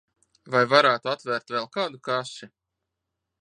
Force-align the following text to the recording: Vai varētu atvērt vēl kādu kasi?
Vai 0.53 0.61
varētu 0.71 1.11
atvērt 1.13 1.53
vēl 1.57 1.69
kādu 1.77 2.01
kasi? 2.09 2.51